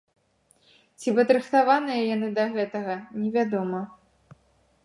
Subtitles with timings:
[1.03, 3.87] Ці падрыхтаваныя яны да гэтага, невядома.